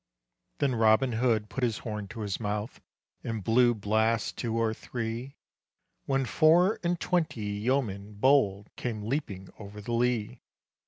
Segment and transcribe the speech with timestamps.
[0.57, 2.81] Then Robin Hood put his horn to his mouth,
[3.23, 5.35] And blew blasts two or three;
[6.07, 10.41] When four and twenty yeomen bold Came leaping over the lea.